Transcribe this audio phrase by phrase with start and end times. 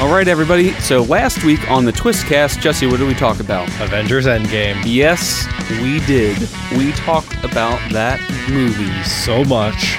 [0.00, 0.72] All right, everybody.
[0.80, 3.68] So last week on the Twistcast, Jesse, what did we talk about?
[3.80, 4.82] Avengers Endgame.
[4.84, 5.46] Yes,
[5.80, 6.36] we did.
[6.76, 8.20] We talked about that
[8.50, 9.98] movie So much.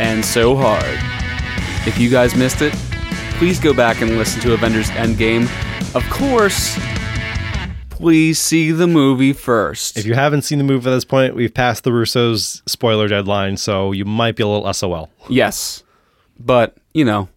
[0.00, 0.98] and so hard.
[1.88, 2.72] If you guys missed it,
[3.38, 5.44] please go back and listen to Avengers Endgame.
[5.94, 6.76] Of course,
[7.98, 9.96] please see the movie first.
[9.96, 13.56] If you haven't seen the movie at this point, we've passed the Russo's spoiler deadline,
[13.56, 15.10] so you might be a little SOL.
[15.28, 15.82] yes,
[16.38, 17.28] but you know,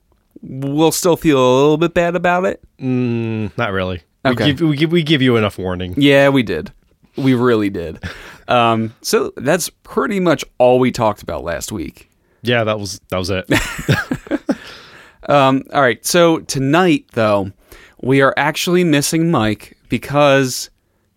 [0.41, 2.61] we'll still feel a little bit bad about it.
[2.79, 4.01] Mm, not really.
[4.23, 4.45] Okay.
[4.45, 5.95] We give, we give we give you enough warning.
[5.97, 6.71] Yeah, we did.
[7.17, 8.03] We really did.
[8.47, 12.09] Um, so that's pretty much all we talked about last week.
[12.43, 13.45] Yeah, that was that was it.
[15.29, 16.03] Um, all right.
[16.05, 17.51] So tonight, though,
[18.01, 20.69] we are actually missing Mike because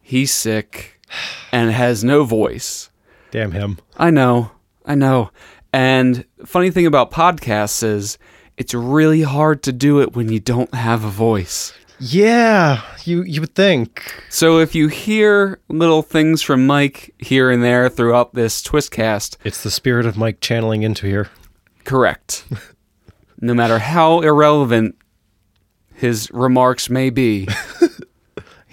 [0.02, 1.00] he's sick
[1.52, 2.90] and has no voice.
[3.30, 3.78] Damn him.
[3.96, 4.50] I know.
[4.84, 5.30] I know.
[5.72, 8.18] And funny thing about podcasts is
[8.56, 11.72] it's really hard to do it when you don't have a voice.
[12.00, 14.12] Yeah, you you would think.
[14.28, 19.62] So if you hear little things from Mike here and there throughout this Twistcast, It's
[19.62, 21.30] the spirit of Mike channeling into here.
[21.84, 22.44] correct.
[23.40, 24.96] no matter how irrelevant
[25.94, 27.46] his remarks may be,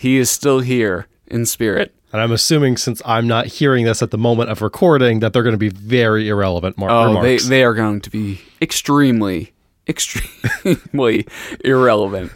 [0.02, 1.94] he is still here in spirit.
[2.12, 5.44] And I'm assuming since I'm not hearing this at the moment of recording that they're
[5.44, 7.46] going to be very irrelevant mar- Oh, they, remarks.
[7.48, 9.54] they are going to be extremely,
[9.88, 11.28] extremely
[11.64, 12.32] irrelevant.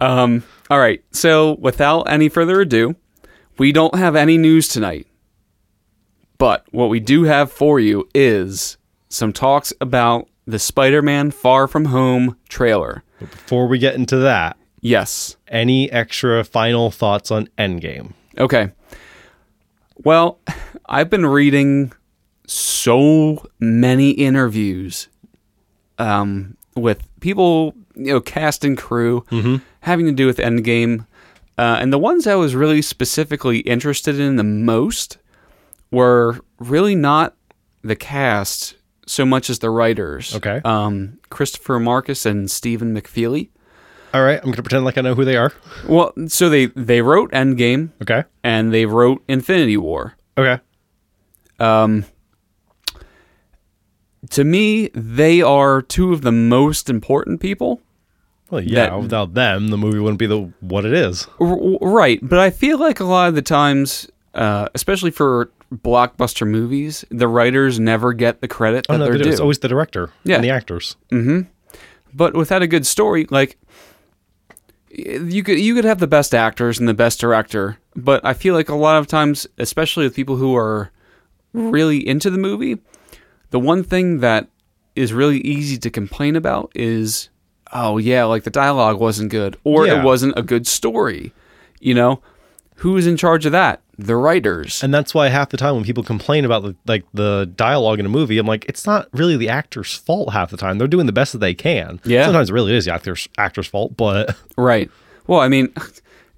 [0.00, 1.02] Um, all right.
[1.10, 2.94] So, without any further ado,
[3.58, 5.06] we don't have any news tonight.
[6.38, 8.76] But what we do have for you is
[9.08, 13.02] some talks about the Spider Man Far From Home trailer.
[13.18, 15.36] Before we get into that, Yes.
[15.48, 18.12] any extra final thoughts on Endgame?
[18.38, 18.72] Okay.
[19.96, 20.38] Well,
[20.86, 21.92] I've been reading
[22.46, 25.08] so many interviews
[25.98, 29.24] um, with people, you know, cast and crew
[29.80, 31.06] having to do with Endgame.
[31.58, 35.18] Uh, and the ones I was really specifically interested in the most
[35.90, 37.36] were really not
[37.82, 38.76] the cast
[39.06, 40.34] so much as the writers.
[40.36, 40.60] Okay.
[40.64, 43.48] Um, Christopher Markus and Stephen McFeely.
[44.12, 45.52] All right, I'm going to pretend like I know who they are.
[45.88, 48.24] Well, so they, they wrote Endgame Okay.
[48.42, 50.14] and they wrote Infinity War.
[50.36, 50.58] Okay.
[51.60, 52.04] Um,
[54.30, 57.80] to me, they are two of the most important people.
[58.50, 61.28] Well, yeah, That- without them, the movie wouldn't be the what it is.
[61.40, 66.48] R- right, but I feel like a lot of the times, uh, especially for blockbuster
[66.48, 69.24] movies, the writers never get the credit that Oh no, they're they do.
[69.24, 69.30] due.
[69.30, 70.34] It's always the director Yeah.
[70.36, 70.96] and the actors.
[71.12, 71.46] Mhm.
[72.12, 73.56] But without a good story, like
[74.90, 78.54] you could you could have the best actors and the best director, but I feel
[78.54, 80.90] like a lot of times, especially with people who are
[81.52, 82.78] really into the movie,
[83.50, 84.48] the one thing that
[84.96, 87.28] is really easy to complain about is,
[87.72, 90.00] oh yeah, like the dialogue wasn't good or Yeah.
[90.00, 91.32] it wasn't a good story.
[91.80, 92.22] You know,
[92.80, 93.82] who's in charge of that?
[93.98, 94.82] The writers.
[94.82, 98.06] And that's why half the time when people complain about the, like the dialogue in
[98.06, 100.78] a movie, I'm like, it's not really the actor's fault half the time.
[100.78, 102.00] They're doing the best that they can.
[102.04, 102.24] Yeah.
[102.24, 104.90] Sometimes it really is the actor's actor's fault, but Right.
[105.26, 105.74] Well, I mean,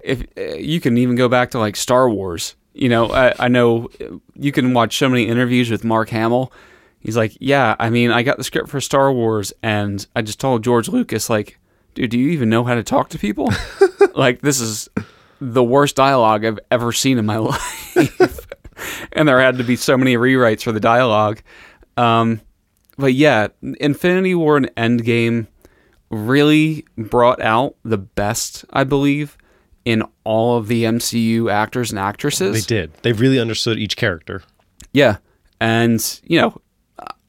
[0.03, 3.89] if you can even go back to like Star Wars, you know, I, I know
[4.35, 6.51] you can watch so many interviews with Mark Hamill.
[6.99, 10.39] He's like, yeah, I mean, I got the script for Star Wars, and I just
[10.39, 11.59] told George Lucas, like,
[11.95, 13.49] dude, do you even know how to talk to people?
[14.15, 14.89] like, this is
[15.51, 17.37] the worst dialogue I've ever seen in my
[17.95, 18.47] life.
[19.11, 21.41] and there had to be so many rewrites for the dialogue.
[21.97, 22.41] Um,
[22.97, 25.47] but yeah, Infinity War and Endgame
[26.09, 29.37] really brought out the best, I believe,
[29.85, 32.53] in all of the MCU actors and actresses.
[32.65, 32.93] they did.
[33.01, 34.43] They really understood each character.
[34.93, 35.17] Yeah.
[35.59, 36.61] And, you know,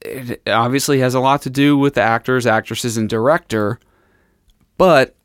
[0.01, 3.79] it obviously has a lot to do with the actors, actresses, and director,
[4.77, 5.15] but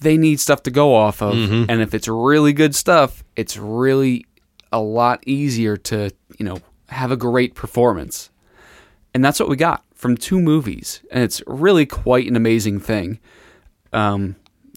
[0.00, 1.34] they need stuff to go off of.
[1.70, 4.26] And if it's really good stuff, it's really
[4.72, 8.30] a lot easier to, you know, have a great performance.
[9.14, 11.02] And that's what we got from two movies.
[11.10, 13.18] And it's really quite an amazing thing.
[13.92, 14.36] Um,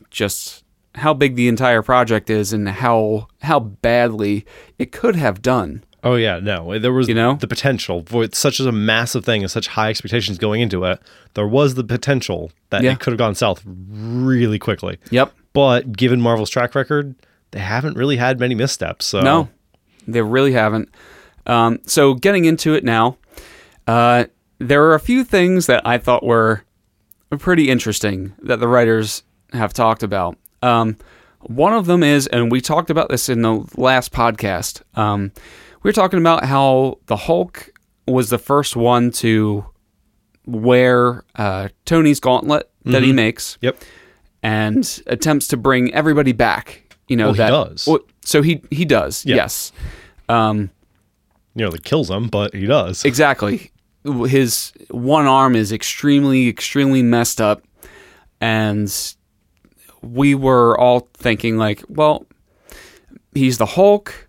[0.09, 0.63] just
[0.95, 4.45] how big the entire project is and how how badly
[4.77, 5.83] it could have done.
[6.03, 7.35] Oh yeah, no, there was You know?
[7.35, 10.99] the potential for such as a massive thing and such high expectations going into it.
[11.33, 12.91] There was the potential that Yeah.
[12.91, 14.97] it could have gone south really quickly.
[15.11, 15.31] Yep.
[15.53, 17.15] But given Marvel's track record,
[17.51, 19.05] they haven't really had many missteps.
[19.05, 19.49] So No,
[20.07, 20.89] they really haven't.
[21.45, 23.17] Um, so getting into it now,
[23.87, 24.25] uh,
[24.59, 26.63] there are a few things that I thought were
[27.39, 29.23] pretty interesting that the writers
[29.53, 30.37] have talked about.
[30.61, 30.97] Um,
[31.41, 34.81] one of them is, and we talked about this in the last podcast.
[34.95, 35.31] Um,
[35.83, 37.69] we were talking about how the Hulk
[38.07, 39.65] was the first one to
[40.45, 43.77] wear uh, Tony's gauntlet that he makes Yep.
[44.41, 46.95] and attempts to bring everybody back.
[47.07, 47.49] You know Well, he that.
[47.49, 47.87] does.
[47.87, 49.25] well, so he he does.
[49.25, 49.35] Yeah.
[49.37, 49.71] Yes.
[50.29, 50.69] Um,
[51.55, 53.05] Nearly kills him, but he does.
[53.05, 53.71] exactly.
[54.05, 57.63] His one arm is extremely extremely messed up,
[58.41, 58.91] and
[60.01, 62.25] we were all thinking like, well,
[63.33, 64.27] he's the Hulk.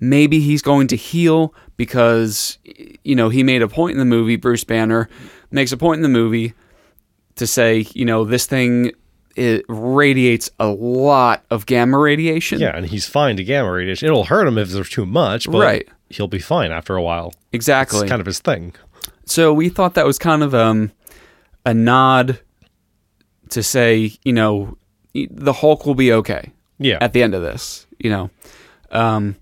[0.00, 2.58] Maybe he's going to heal because
[3.04, 4.36] you know he made a point in the movie.
[4.36, 5.08] Bruce Banner
[5.50, 6.54] makes a point in the movie
[7.36, 8.92] to say, you know, this thing
[9.36, 12.58] it radiates a lot of gamma radiation.
[12.60, 14.08] Yeah, and he's fine to gamma radiation.
[14.08, 15.88] It'll hurt him if there's too much, but Right.
[16.10, 17.32] he'll be fine after a while.
[17.52, 18.00] exactly.
[18.00, 18.74] It's kind of his thing.
[19.24, 20.90] So we thought that was kind of um,
[21.64, 22.40] a nod
[23.50, 24.76] to say, you know,
[25.14, 26.98] the Hulk will be okay Yeah.
[27.00, 27.86] at the end of this.
[28.00, 28.30] You know,
[28.90, 29.36] um,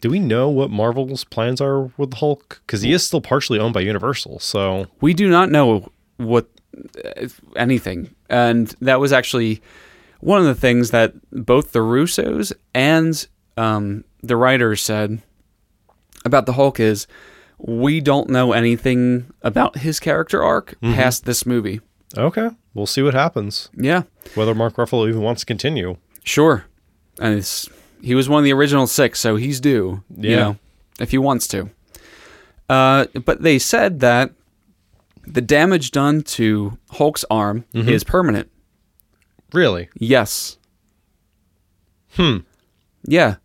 [0.00, 2.62] Do we know what Marvel's plans are with the Hulk?
[2.66, 4.38] Because he is still partially owned by Universal.
[4.38, 6.48] So we do not know what
[7.04, 9.60] uh, anything, and that was actually
[10.20, 13.26] one of the things that both the Russos and
[13.56, 15.20] um, the writers said
[16.24, 17.06] about the Hulk is
[17.58, 21.80] we don't know anything about his character arc past this movie.
[22.16, 23.68] okay, we'll see what happens.
[23.76, 24.02] Yeah.
[24.34, 25.96] Whether Mark Ruffalo even wants to continue.
[26.24, 26.64] Sure.
[27.18, 27.68] And it's,
[28.02, 30.02] he was one of the original six, so he's due.
[30.16, 30.36] You Yeah.
[30.36, 30.56] know,
[30.98, 31.70] if he wants to.
[32.68, 34.32] Uh, but they said that
[35.26, 38.48] the damage done to Hulk's arm is permanent.
[39.52, 39.88] Really?
[39.98, 40.56] Yes.
[42.12, 42.38] Hmm.
[43.04, 43.36] Yeah.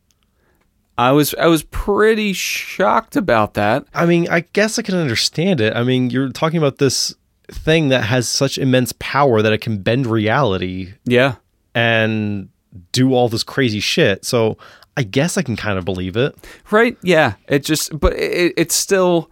[0.98, 3.86] I was I was pretty shocked about that.
[3.94, 5.76] I mean, I guess I can understand it.
[5.76, 7.14] I mean, you're talking about this
[7.52, 11.36] thing that has such immense power that it can bend reality Yeah.
[11.76, 12.50] and
[12.92, 14.26] do all this crazy shit.
[14.26, 14.58] So
[14.98, 16.36] I guess I can kind of believe it.
[16.72, 16.98] Right?
[17.02, 17.34] Yeah.
[17.48, 19.30] It just but it, it's still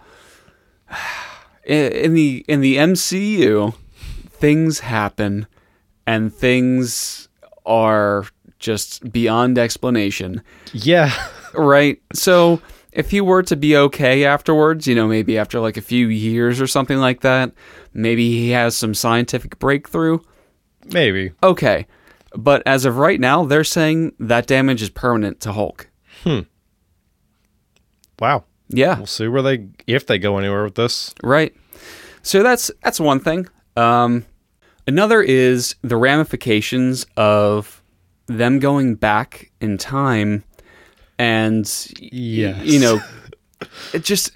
[1.66, 3.74] in the in the MCU
[4.30, 5.48] things happen
[6.06, 7.30] and things
[7.66, 8.26] are
[8.60, 10.42] just beyond explanation.
[10.74, 11.12] Yeah.
[11.54, 12.02] Right?
[12.14, 12.62] So
[12.92, 16.60] if he were to be okay afterwards, you know, maybe after like a few years
[16.62, 17.52] or something like that,
[17.94, 20.20] maybe he has some scientific breakthrough.
[20.92, 21.32] Maybe.
[21.42, 21.88] Okay.
[22.36, 25.90] But as of right now, they're saying that damage is permanent to Hulk.
[26.24, 26.40] Hmm.
[28.20, 28.46] Wow.
[28.70, 28.98] Yeah.
[28.98, 31.14] We'll see where they if they go anywhere with this.
[31.24, 31.56] Right.
[32.22, 33.48] So that's that's one thing.
[33.76, 34.26] Um,
[34.88, 37.82] another is the ramifications of
[38.28, 40.44] them going back in time
[41.20, 41.66] and
[42.00, 42.66] Yes.
[42.66, 43.02] you know
[43.94, 44.32] it just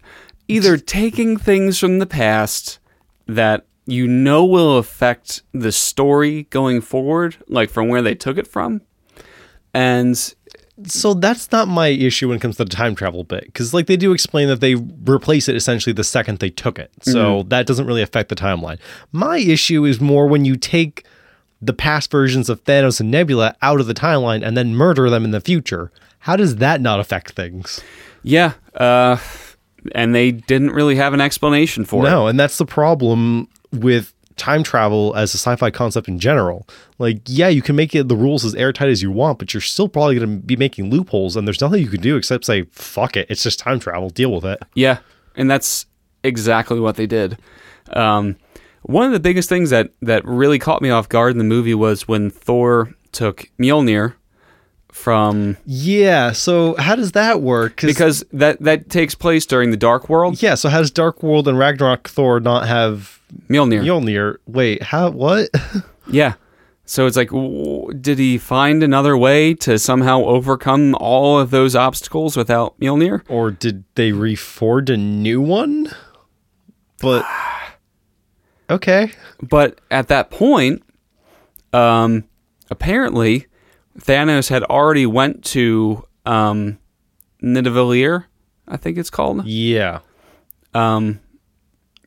[0.48, 2.80] either taking things from the past
[3.28, 8.46] that you know will affect the story going forward like from where they took it
[8.48, 8.82] from
[9.74, 10.34] and
[10.86, 13.88] So that's not my issue when it comes to the time travel bit, because like
[13.88, 17.66] they do explain that they replace it essentially the second they took it, so that
[17.66, 18.78] doesn't really affect the timeline.
[19.12, 21.04] My issue is more when you take
[21.62, 25.26] the past versions of Thanos and Nebula out of the timeline and then murder them
[25.26, 25.92] in the future.
[26.20, 27.82] How does that not affect things?
[28.24, 29.18] yeah uh
[29.94, 33.48] and they didn't really have an explanation for it No, and that's the problem
[33.84, 36.68] with time travel as a sci-fi concept in general.
[37.00, 39.62] Like, yeah, you can make it the rules as airtight as you want, but you're
[39.62, 42.64] still probably going to be making loopholes, and there's nothing you can do except say,
[42.72, 44.10] "Fuck it, it's just time travel.
[44.10, 45.00] Deal with it." Yeah,
[45.36, 45.86] and that's
[46.24, 47.38] exactly what they did.
[47.92, 48.38] Um,
[48.84, 51.74] one of the biggest things that that really caught me off guard in the movie
[51.74, 54.14] was when Thor took Mjolnir
[54.98, 56.32] from Yeah.
[56.32, 57.82] So how does that work?
[57.82, 60.42] because that that takes place during the Dark World.
[60.42, 60.56] yeah.
[60.56, 63.84] So how does Dark World and Ragnarok Thor not have Mjolnir.
[63.84, 64.38] Mjolnir?
[64.48, 65.10] Wait, how?
[65.12, 65.50] What?
[66.10, 66.36] Yeah.
[66.86, 67.30] So it's like,
[68.02, 73.24] did he find another way to somehow overcome all of those obstacles without Mjolnir?
[73.28, 75.90] or did they reforge a new one?
[77.02, 77.26] But
[78.70, 79.12] okay.
[79.42, 80.82] But at that point,
[81.74, 82.24] um,
[82.70, 83.48] apparently,
[84.00, 86.78] Thanos had already went to um,
[87.42, 88.26] Nidavellir,
[88.68, 89.46] I think it's called.
[89.46, 90.00] Yeah.
[90.74, 91.20] Um,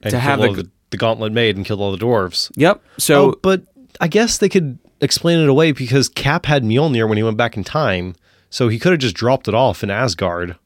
[0.02, 2.50] And To have the- the, the gauntlet made and killed all the dwarves.
[2.56, 2.82] yep.
[2.98, 3.62] So oh, but
[4.00, 7.56] I guess they could explain it away because Cap had Mjolnir when he went back
[7.56, 8.14] in time,
[8.50, 10.56] so he could have just dropped it off in Asgard.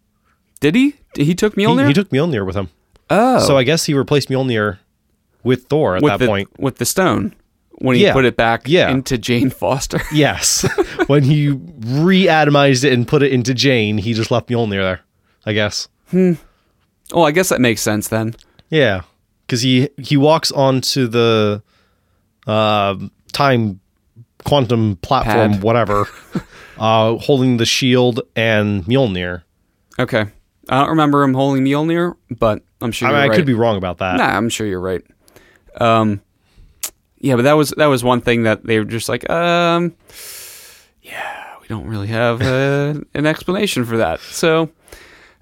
[0.61, 0.95] did he?
[1.17, 1.87] He took He, Mjolnir.
[1.89, 2.69] he took Mjolnir with him,
[3.11, 4.79] oh, so I guess he replaced Mjolnir
[5.43, 6.49] with Thor at with that the point.
[6.59, 7.35] with the stone
[7.79, 8.13] when he Yeah.
[8.13, 8.91] put it back Yeah.
[8.91, 10.01] into Jane Foster.
[10.13, 10.67] Yes,
[11.07, 15.01] when he re-atomized it and put it into Jane, he just left Mjolnir there.
[15.47, 15.89] I guess.
[16.11, 16.33] Hmm.
[17.13, 18.35] Oh, I guess that makes sense then.
[18.71, 19.03] Yeah,
[19.47, 21.63] because he he walks onto the
[22.47, 22.97] uh,
[23.33, 23.81] time
[24.45, 25.63] quantum platform, Pad.
[25.63, 26.09] whatever,
[26.79, 29.43] uh, holding the shield and Mjolnir.
[29.99, 30.27] Okay.
[30.69, 33.53] I don't remember him holding Mjolnir, but I'm sure I, you're mean, I could be
[33.55, 34.17] wrong about that.
[34.17, 35.03] Nah, I'm sure you're right.
[35.79, 36.23] Um,
[37.25, 39.95] yeah, but that was that was one thing that they were just like, um,
[41.03, 44.21] yeah, we don't really have uh, an explanation for that.
[44.21, 44.69] So,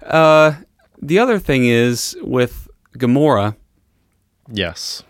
[0.01, 0.53] uh,
[1.01, 3.57] the other thing is with Gamora,
[4.49, 5.03] Yes.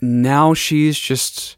[0.00, 1.56] now she's just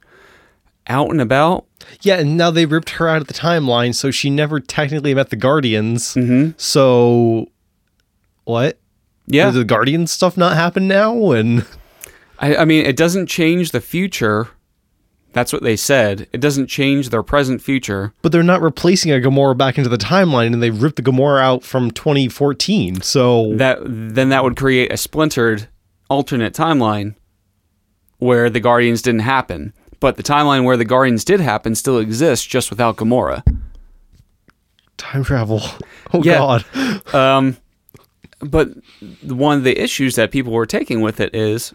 [0.87, 1.67] out and about.
[2.01, 5.29] Yeah, and now they ripped her out of the timeline, so she never technically met
[5.29, 6.15] the Guardians.
[6.15, 6.53] Mm-hmm.
[6.57, 7.49] So,
[8.45, 8.79] what?
[9.27, 11.33] Yeah, Does the Guardian stuff not happen now?
[11.33, 11.67] And
[12.38, 14.49] I, I mean, it doesn't change the future.
[15.33, 16.28] That's what they said.
[16.33, 18.12] It doesn't change their present future.
[18.23, 21.40] but they're not replacing a Gamora back into the timeline, and they ripped the Gamora
[21.43, 23.02] out from 2014.
[23.02, 25.69] So that then that would create a splintered
[26.09, 27.16] alternate timeline
[28.19, 29.75] where the Guardians didn't happen.
[30.00, 33.43] But the timeline where the Guardians did happen still exists, just without Gamora.
[34.97, 35.61] time travel.
[36.12, 36.38] Oh Yeah.
[36.73, 37.14] God.
[37.14, 37.57] Um,
[38.40, 38.69] but
[39.25, 41.75] one of the issues that people were taking with it is,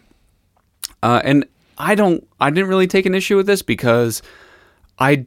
[1.04, 1.46] uh, and
[1.78, 4.22] I don't, I didn't really take an issue with this because
[5.00, 5.26] I,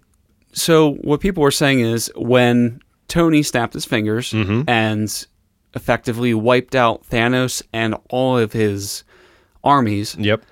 [0.53, 5.27] so what people were saying is when Tony snapped his fingers and
[5.75, 9.03] effectively wiped out Thanos and all of his
[9.65, 10.43] armies, Yep.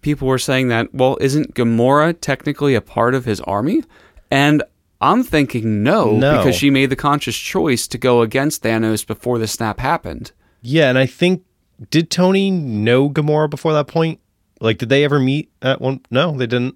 [0.00, 3.82] people were saying that, well, isn't Gamora technically a part of his army?
[4.30, 4.62] And
[5.00, 6.38] I'm thinking no, No.
[6.38, 10.32] because she made the conscious choice to go against Thanos before the snap happened.
[10.62, 11.44] Yeah, and I think
[11.90, 14.20] did Tony know Gamora before that point?
[14.60, 16.00] Like, did they ever meet at one?
[16.10, 16.74] No, they didn't.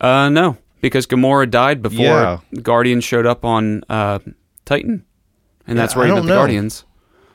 [0.00, 2.38] Uh, no, because Gamora died before Yeah.
[2.62, 4.18] Guardians showed up on uh,
[4.64, 5.04] Titan,
[5.66, 6.28] and that's Yeah, where he met the.
[6.34, 6.84] Guardians.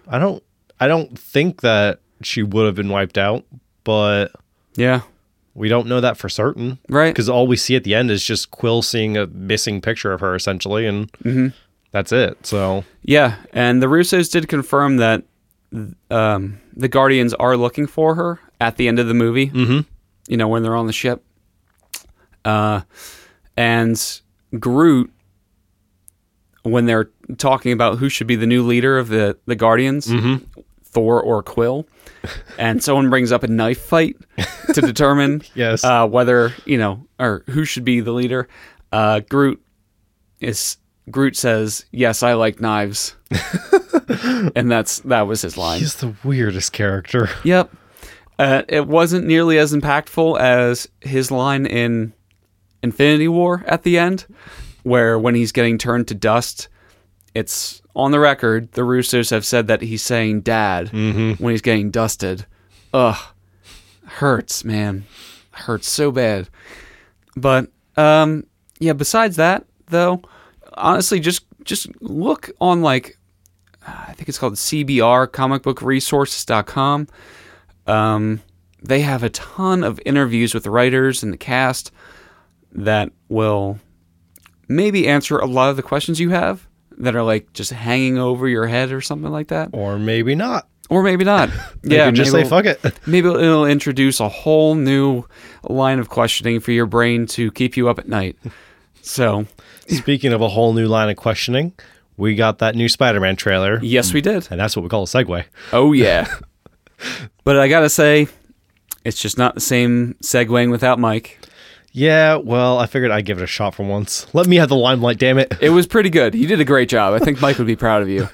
[0.08, 0.44] I don't.
[0.80, 3.46] I don't think that she would have been wiped out,
[3.86, 4.32] but
[4.76, 5.02] Yeah,
[5.54, 6.80] we don't know that for certain.
[6.90, 7.14] right.
[7.14, 10.20] Because all we see at the end is just Quill seeing a missing picture of
[10.20, 11.48] her, essentially, and Mm-hmm.
[11.92, 12.46] that's it.
[12.46, 15.24] So Yeah, and the Russos did confirm that
[16.10, 19.50] um, the Guardians are looking for her at the end of the movie.
[19.50, 19.86] Mhm.
[20.28, 21.24] You know when they're on the ship,
[22.44, 22.82] uh,
[23.58, 24.22] and
[24.60, 25.12] Groot,
[26.64, 30.12] when they're talking about who should be the new leader of the the Guardians,
[30.84, 31.88] Thor or Quill,
[32.58, 34.16] and someone brings up a knife fight
[34.74, 38.48] to determine yes, uh, whether you know or who should be the leader.
[38.92, 39.62] Uh, Groot
[40.40, 40.78] is
[41.12, 43.16] Groot says, "Yes, I like knives,"
[44.56, 45.80] and that's that was his line.
[45.80, 47.30] he's the weirdest character.
[47.44, 47.72] Yep.
[48.38, 52.12] Uh, it wasn't nearly as impactful as his line in
[52.84, 54.26] Infinity War at the end,
[54.84, 56.68] where when he's getting turned to dust,
[57.34, 58.72] it's on the record.
[58.74, 62.46] The Russos have said that he's saying "Dad" when he's getting dusted.
[62.94, 63.18] Ugh,
[64.06, 65.06] hurts, man,
[65.52, 66.50] hurts so bad.
[67.38, 68.46] But um,
[68.80, 68.94] yeah.
[68.94, 70.22] Besides that, though,
[70.76, 73.18] honestly, just just look on like
[73.88, 77.08] I think it's called CBR comicbookresources.com.
[77.88, 78.42] Um,
[78.82, 81.92] they have a ton of interviews with the writers and the cast
[82.72, 83.80] that will
[84.68, 86.68] maybe answer a lot of the questions you have
[86.98, 90.68] that are like just hanging over your head or something like that, Or maybe not.
[90.90, 91.50] or maybe not.
[91.84, 92.82] Yeah, just say maybe, fuck it.
[93.08, 95.24] maybe it'll introduce a whole new
[95.64, 98.38] line of questioning for your brain to keep you up at night.
[99.06, 99.46] So
[99.88, 101.74] Speaking of a whole new line of questioning,
[102.18, 104.48] we got that new Spider-Man trailer, yes, we did.
[104.50, 105.44] and that's what we call a segue.
[105.72, 106.28] Oh yeah.
[107.44, 108.28] but I gotta say,
[109.04, 111.40] it's just not the same segueing without Mike.
[111.92, 114.26] Yeah, well, I figured I'd give it a shot for once.
[114.34, 115.54] Let me have the limelight, damn it.
[115.62, 116.36] It was pretty good.
[116.36, 117.14] You did a great job.
[117.14, 118.28] I think Mike would be proud of you.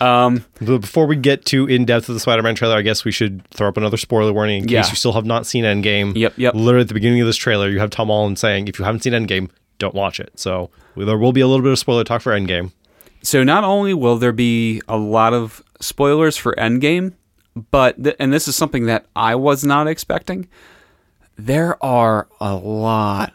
[0.00, 3.12] Um, But before we get too in depth of the Spider-Man trailer, I guess we
[3.12, 4.80] should throw up another spoiler warning in Yeah.
[4.82, 6.16] case you still have not seen Endgame.
[6.16, 6.54] Yep, yep.
[6.54, 9.02] Literally at the beginning of this trailer, you have Tom Holland saying, "If you haven't
[9.02, 9.50] seen Endgame,
[9.82, 12.72] don't watch it." So there will be a little bit of spoiler talk for Endgame.
[13.22, 17.12] so not only will there be a lot of spoilers for Endgame,
[17.70, 20.48] but th- and this is something that I was not expecting.
[21.36, 23.32] There are a lot,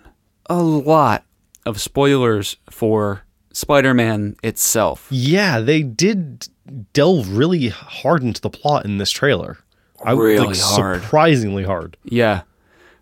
[0.49, 1.23] a lot
[1.65, 3.23] of spoilers for
[3.53, 5.07] Spider-Man itself.
[5.09, 6.47] Yeah, they did
[6.93, 9.57] delve really hard into the plot in this trailer.
[10.05, 11.01] I Really like, hard.
[11.01, 11.97] surprisingly hard.
[12.03, 12.41] Yeah.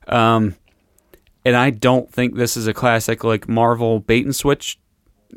[0.08, 0.56] Um
[1.46, 4.80] and I don't think this is a classic like Marvel bait and switch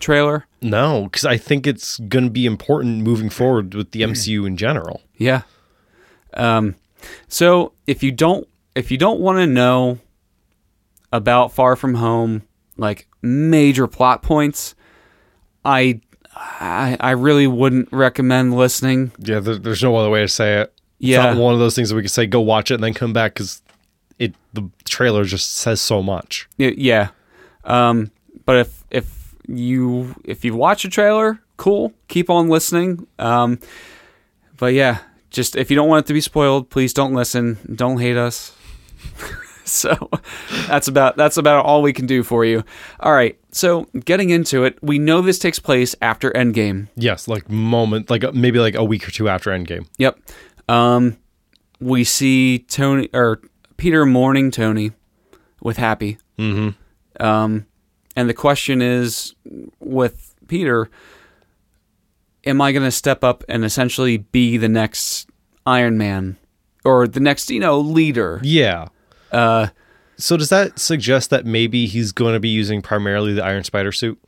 [0.00, 0.46] trailer.
[0.62, 4.56] No, because I think it's going to be important moving forward with the MCU in
[4.56, 5.02] general.
[5.16, 5.42] Yeah.
[6.34, 6.74] Um
[7.28, 9.98] so if you don't if you don't want to know
[11.12, 12.42] about Far From Home
[12.76, 14.74] like major plot points,
[15.64, 16.00] I
[16.34, 19.10] I, I really wouldn't recommend listening.
[19.18, 20.72] Yeah, there, there's no other way to say it.
[21.00, 21.22] It's Yeah.
[21.32, 23.12] not one of those things that we can say go watch it and then come
[23.12, 23.62] back because
[24.18, 26.48] it the trailer just says so much.
[26.58, 27.08] Yeah.
[27.64, 28.10] Um
[28.44, 31.92] but if if you if you watch a trailer cool.
[32.08, 33.06] Keep on listening.
[33.18, 33.58] Um,
[34.56, 37.58] but yeah, just if you don't want it to be spoiled, please don't listen.
[37.74, 38.56] Don't hate us.
[39.64, 40.08] so
[40.66, 42.64] that's about that's about all we can do for you.
[43.00, 43.38] All right.
[43.50, 46.88] So getting into it, we know this takes place after Endgame.
[46.96, 49.86] Yes, like moment, like maybe like a week or two after Endgame.
[49.98, 50.18] Yep.
[50.68, 51.18] Um,
[51.80, 53.40] we see Tony or
[53.78, 54.92] Peter mourning Tony
[55.62, 56.18] with Happy.
[56.38, 57.22] Mm-hmm.
[57.24, 57.64] Um,
[58.14, 59.34] and the question is,
[59.80, 60.90] with Peter,
[62.44, 65.30] am I going to step up and essentially be the next
[65.64, 66.36] Iron Man
[66.84, 68.40] or the next, you know, leader?
[68.42, 68.88] Yeah.
[69.32, 69.68] Uh,
[70.16, 73.92] So does that suggest that maybe he's going to be using primarily the Iron Spider
[73.92, 74.18] suit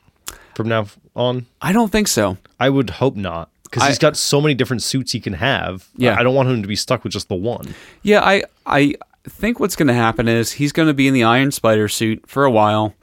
[0.54, 1.47] from now on?
[1.61, 2.38] I don't think so.
[2.61, 5.88] I would hope not, because he's got so many different suits he can have.
[5.97, 6.16] Yeah.
[6.19, 7.75] I don't want him to be stuck with just the one.
[8.02, 11.24] Yeah, I I think what's going to happen is he's going to be in the
[11.24, 12.94] Iron Spider suit for a while,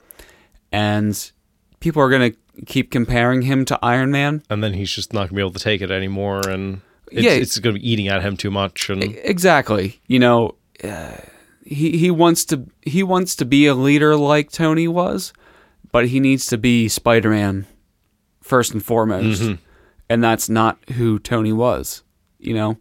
[0.71, 1.31] and
[1.79, 4.41] people are going to keep comparing him to Iron Man.
[4.49, 6.81] and then he's just not gonna be able to take it anymore, and
[7.11, 7.31] it's, Yeah.
[7.33, 8.89] it's gonna be eating at him too much.
[8.89, 10.01] And Exactly.
[10.07, 11.17] You know, uh,
[11.63, 15.33] he he wants to he wants to be a leader like Tony was,
[15.91, 17.67] but he needs to be Spider-Man
[18.41, 19.43] first and foremost.
[20.09, 22.01] And that's not who Tony was,
[22.39, 22.77] you know.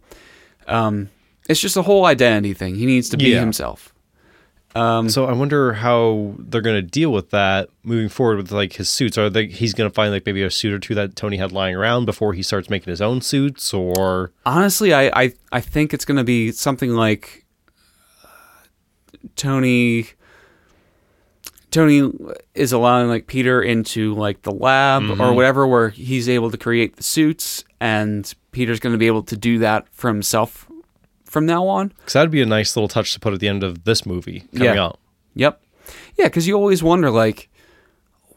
[0.67, 1.09] Um
[1.47, 2.75] it's just a whole identity thing.
[2.75, 3.39] He needs to be Yeah.
[3.39, 3.93] himself.
[4.75, 8.89] Um so I wonder how they're gonna deal with that moving forward with like his
[8.89, 9.17] suits.
[9.17, 11.73] Are they he's gonna find like maybe a suit or two that Tony had lying
[11.75, 16.05] around before he starts making his own suits, or honestly, I I, I think it's
[16.05, 17.45] going to be something like
[18.23, 18.27] uh,
[19.35, 20.07] Tony.
[21.71, 22.11] Tony
[22.55, 26.95] is allowing like Peter into like the lab or whatever, where he's able to create
[26.95, 30.66] the suits, and Peter's going to be able to do that for himself
[31.29, 31.89] from now on.
[31.99, 34.41] because that'd be a nice little touch to put at the end of this movie
[34.53, 34.83] coming Yeah.
[34.83, 34.99] out.
[35.35, 35.61] Yep,
[36.17, 37.49] yeah, because you always wonder like,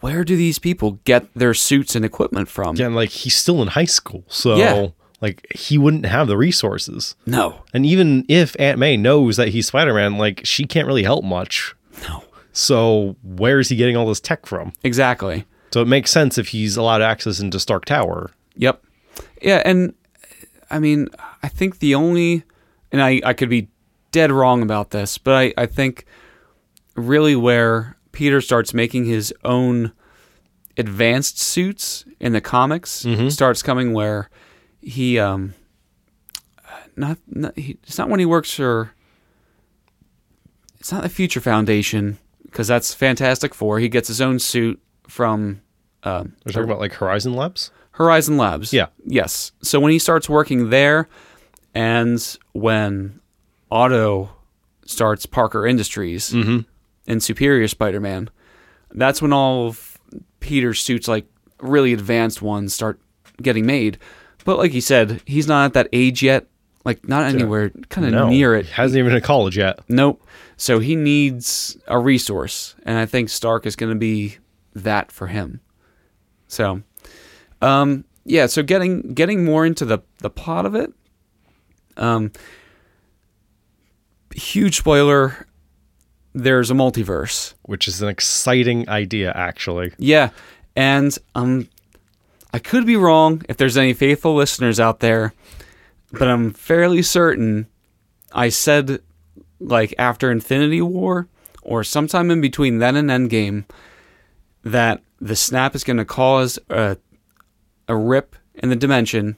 [0.01, 2.75] where do these people get their suits and equipment from?
[2.75, 4.87] Again, like he's still in high school, so Yeah.
[5.21, 7.15] like he wouldn't have the resources.
[7.27, 11.03] No, And even if Aunt May knows that he's Spider Man, like she can't really
[11.05, 11.75] help much.
[12.09, 14.73] no, So where is he getting all this tech from?
[14.83, 15.45] exactly.
[15.73, 18.33] So it makes sense if he's allowed access into Stark Tower.
[18.57, 18.83] Yep.
[19.41, 19.95] Yeah, and
[20.71, 21.09] I mean,
[21.43, 22.43] I think the only,
[22.93, 23.69] and I, I could be
[24.13, 26.05] dead wrong about this, but I, I think
[26.97, 29.93] really where Peter starts making his own
[30.77, 34.31] advanced suits in the comics starts coming where
[34.81, 35.55] he, um,
[36.97, 38.93] not, not he, it's not when he works for,
[40.79, 43.79] it's not the Future Foundation because that's Fantastic Four.
[43.79, 45.61] He gets his own suit from,
[46.03, 47.71] um, We're talking about like Horizon Labs.
[47.93, 48.73] Horizon Labs.
[48.73, 48.87] Yeah.
[49.05, 49.53] Yes.
[49.63, 51.09] So when he starts working there,
[51.75, 53.21] and when
[53.71, 54.31] Otto
[54.85, 56.33] starts Parker Industries
[57.07, 58.31] in Superior Spider-Man,
[58.93, 59.99] that's when all of
[60.41, 61.27] Peter's suits, like
[61.61, 63.01] really advanced ones, start
[63.41, 63.99] getting made.
[64.45, 66.47] But like you said, he's not at that age yet.
[66.85, 68.65] Like not anywhere kind of No, near it.
[68.65, 69.81] He hasn't even been to college yet.
[69.89, 70.27] Nope.
[70.57, 74.39] So he needs a resource, and I think Stark is going to be
[74.75, 75.61] that for him.
[76.49, 76.83] So,
[77.61, 78.47] um, yeah.
[78.47, 80.91] So getting getting more into the the plot of it.
[81.97, 82.33] Um,
[84.35, 85.47] huge spoiler.
[86.33, 87.55] There's a multiverse.
[87.63, 89.93] which is an exciting idea, actually.
[89.99, 90.31] Yeah,
[90.77, 91.69] and um,
[92.53, 95.35] I could be wrong if there's any faithful listeners out there,
[96.13, 97.67] but I'm fairly certain
[98.33, 99.01] I said
[99.59, 101.29] like after Infinity War
[101.63, 103.65] or sometime in between then and Endgame
[104.65, 106.97] that the snap is going to cause a
[107.89, 109.37] a rip in the dimension,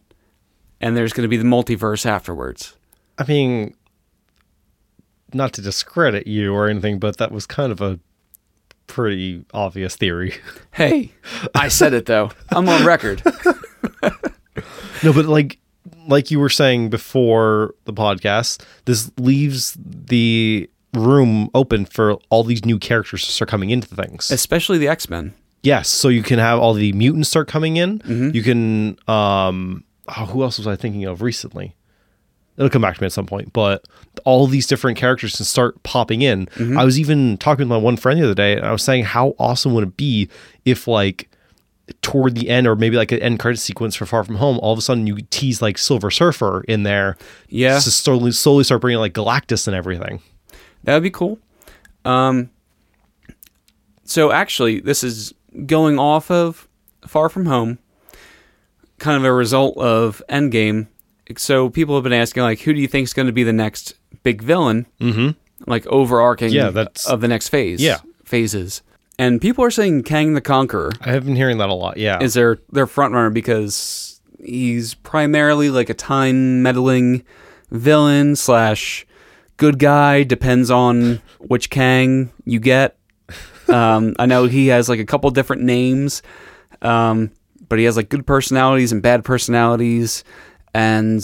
[0.82, 2.76] and there's going to be the multiverse afterwards.
[3.16, 3.74] I mean,
[5.32, 7.98] not to discredit you or anything, but that was kind of a
[8.86, 10.34] pretty obvious theory.
[10.74, 11.12] Hey,
[11.54, 12.30] I said it though.
[12.48, 13.20] I'm on record.
[15.02, 15.58] no, but like
[16.08, 22.64] like you were saying before the podcast, this leaves the room open for all these
[22.64, 24.30] new characters to start coming into things.
[24.30, 25.34] Especially the X Men.
[25.62, 28.00] Yes, so you can have all the mutants start coming in.
[28.34, 31.74] You can um oh, who else was I thinking of recently?
[32.56, 33.84] It'll come back to me at some point, but
[34.24, 36.48] all these different characters can start popping in.
[36.76, 39.04] I was even talking to my one friend the other day, and I was saying
[39.04, 40.28] how awesome would it be
[40.66, 41.30] if like
[42.02, 44.72] toward the end, or maybe like an end credit sequence for Far From Home, all
[44.72, 47.16] of a sudden you tease like Silver Surfer in there,
[47.48, 47.78] Yeah.
[47.78, 50.20] to slowly slowly start bringing like Galactus and everything.
[50.84, 51.38] That would be cool.
[52.04, 52.50] Um,
[54.04, 55.32] so actually, this is
[55.66, 56.68] going off of
[57.06, 57.78] Far From Home,
[59.02, 60.86] kind of a result of Endgame.
[61.36, 63.52] So people have been asking, like, who do you think is going to be the
[63.52, 64.86] next big villain?
[65.00, 65.30] Mm-hmm.
[65.70, 67.80] Like overarching, Yeah, that's- of the next phase.
[67.82, 67.98] Yeah.
[68.24, 68.82] phases.
[69.18, 71.96] and people are saying Kang the Conqueror I have been hearing that a lot.
[71.98, 72.18] Yeah.
[72.22, 77.22] is their their front runner because he's primarily like a time meddling
[77.70, 79.06] villain slash
[79.58, 80.22] good guy.
[80.24, 82.96] Depends on which Kang you get.
[83.68, 86.20] Um, I know he has like a couple different names,
[86.82, 87.30] um,
[87.72, 90.24] but he has like good personalities and bad personalities,
[90.74, 91.22] and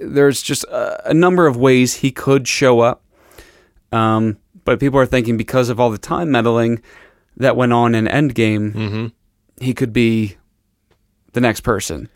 [0.00, 3.04] there's just a, a number of ways he could show up.
[3.92, 6.82] Um, but people are thinking because of all the time meddling
[7.36, 9.06] that went on in Endgame, mm-hmm.
[9.64, 10.36] he could be
[11.32, 12.08] the next person.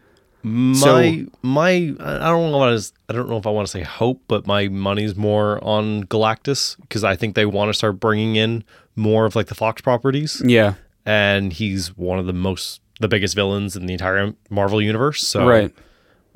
[0.43, 3.83] My So- my I don't know what I don't know if I want to say
[3.83, 8.35] hope, but my money's more on Galactus because I think they want to start bringing
[8.35, 8.65] in
[8.97, 10.75] more of like the Fox properties, Yeah,
[11.07, 15.27] and he's one of the most the biggest villains in the entire Marvel universe.
[15.27, 15.75] So right.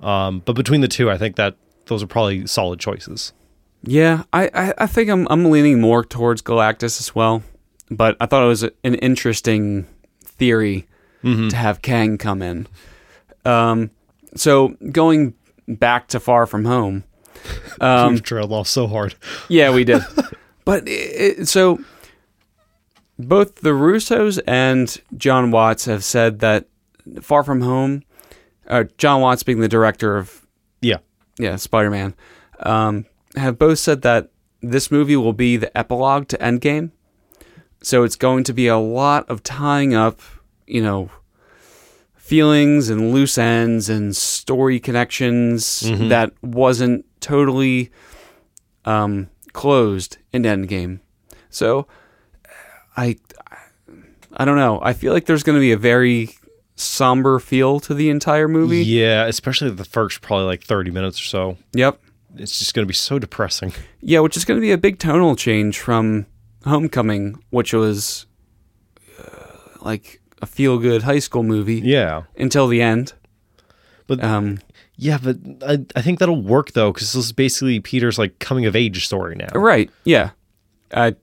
[0.01, 3.33] Um, but between the two, I think that those are probably solid choices.
[3.85, 7.43] Yeah, I, I, I think I'm I'm leaning more towards Galactus as well.
[7.91, 9.87] But I thought it was an interesting
[10.25, 10.87] theory
[11.23, 12.67] to have Kang come in.
[13.45, 13.91] Um,
[14.35, 15.35] so going
[15.69, 17.05] back to Far From Home,
[17.81, 19.15] um, trailed off so hard.
[19.49, 20.03] Yeah, we did.
[20.65, 21.81] but it, it, so
[23.19, 26.67] both the Russos and Jon Watts have said that
[27.21, 28.03] Far From Home,
[28.69, 30.47] uh, Jon Watts being the director of
[30.81, 30.99] Yeah.
[31.39, 32.15] yeah Spider Man,
[32.61, 36.91] um, have both said that this movie will be the epilogue to Endgame.
[37.83, 40.21] So it's going to be a lot of tying up,
[40.67, 41.11] you know,
[42.15, 47.91] feelings and loose ends and story connections that wasn't totally
[48.85, 51.01] um, closed in Endgame.
[51.51, 51.89] So
[52.97, 53.17] I
[54.35, 54.81] I don't know.
[54.83, 56.31] I feel like there's going to be a very
[56.75, 58.83] somber feel to the entire movie.
[58.85, 61.59] Yeah, especially the first probably like 30 minutes or so.
[61.75, 62.01] Yep.
[62.37, 63.73] It's just going to be so depressing.
[64.01, 66.27] Yeah, which is going to be a big tonal change from
[66.65, 68.25] Homecoming, which was
[69.19, 69.23] uh,
[69.83, 72.23] like a feel good high school movie Yeah.
[72.37, 73.13] until the end.
[74.07, 74.59] But Um,
[74.97, 78.65] yeah, but I, I think that'll work though cuz this is basically Peter's like coming
[78.67, 79.49] of age story now.
[79.55, 79.91] right.
[80.05, 80.31] Yeah.
[80.95, 81.17] I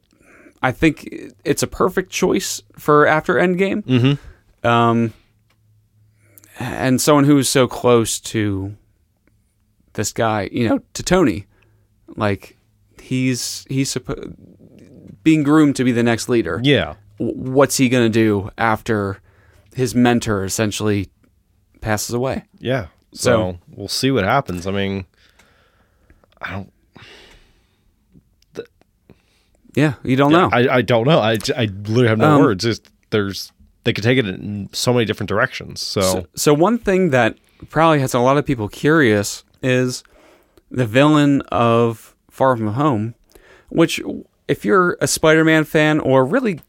[0.62, 1.08] I think
[1.45, 3.84] it's a perfect choice for after Endgame.
[3.84, 4.17] Mhm.
[4.67, 5.13] Um,
[6.60, 8.76] and someone who's so close to
[9.93, 11.45] this guy, you know, to Tony,
[12.15, 12.58] like
[13.02, 14.34] he's he's supposed
[15.24, 16.60] being groomed to be the next leader.
[16.63, 16.95] Yeah.
[17.17, 19.19] What's he gonna do after
[19.76, 21.10] his mentor essentially
[21.82, 22.43] passes away?
[22.60, 22.88] Yeah.
[23.13, 24.67] So, So- we'll see what happens.
[24.67, 25.06] I mean,
[26.41, 26.72] I don't
[29.79, 30.49] Yeah, you don't know.
[30.51, 31.19] I, I don't know.
[31.19, 32.63] I, I literally have no Um, words.
[32.63, 33.51] Just there's
[33.85, 35.81] they could take it in so many different directions.
[35.81, 37.37] So, So, so one thing that
[37.69, 40.03] probably has a lot of people curious is
[40.69, 43.15] the villain of Far From Home,
[43.69, 44.01] which
[44.47, 46.59] if you're a Spider-Man fan or really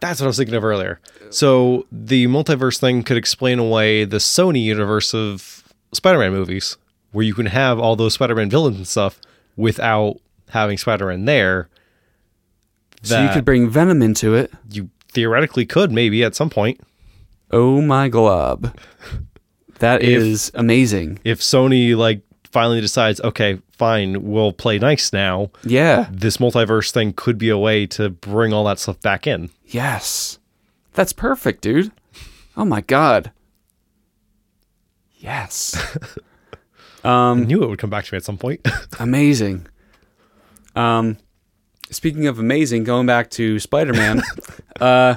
[0.00, 1.00] that's what I was thinking of earlier.
[1.30, 6.76] So the multiverse thing could explain away the Sony universe of Spider-Man movies,
[7.12, 9.20] where you can have all those Spider-Man villains and stuff
[9.56, 11.68] without having Spider-Man there.
[13.04, 14.52] So you could bring Venom into it.
[14.70, 16.80] you theoretically could maybe at some point
[17.50, 18.76] Oh my glob.
[19.78, 21.20] That If- is amazing.
[21.24, 25.50] if Sony like finally decides, okay, fine, we'll play nice now.
[25.64, 26.08] Yeah.
[26.10, 29.50] This multiverse thing could be a way to bring all that stuff back in.
[29.66, 30.38] Yes.
[30.94, 31.92] That's perfect, dude.
[32.56, 33.30] Oh my god.
[35.18, 35.96] Yes.
[37.04, 38.66] I knew it would come back to me at some point.
[38.98, 39.66] amazing.
[40.74, 41.18] Um,
[41.94, 44.22] speaking of amazing, going back to Spider Man,
[44.80, 45.16] uh,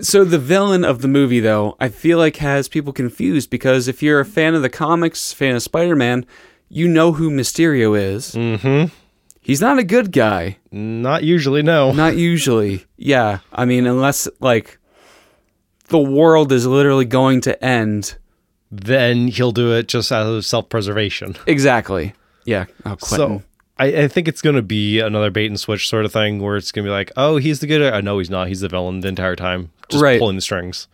[0.00, 4.02] so the villain of the movie, though, I feel like has people confused because if
[4.02, 6.24] you're a fan of the comics, fan of Spider Man,
[6.68, 8.32] you know who Mysterio is.
[8.32, 8.94] mm-hmm.
[9.40, 11.90] He's not a good guy, Not usually, no.
[12.04, 12.84] not usually.
[12.98, 14.78] Yeah, I mean, unless like
[15.88, 18.16] the world is literally going to end.
[18.70, 21.34] then he'll do it just out of self-preservation.
[21.46, 22.12] Exactly.
[22.44, 22.66] Yeah.
[22.84, 23.38] Oh, Quentin.
[23.38, 23.42] So
[23.78, 26.56] I, I think it's going to be another bait and switch sort of thing where
[26.56, 28.00] it's going to be like, oh, he's the good guy.
[28.00, 28.48] No, he's not.
[28.48, 30.18] He's the villain the entire time, just Right.
[30.18, 30.88] pulling the strings.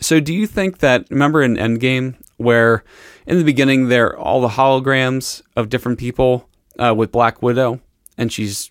[0.00, 2.82] So do you think that remember in Endgame where
[3.26, 7.80] in the beginning there are all the holograms of different people uh, with Black Widow
[8.18, 8.70] and she's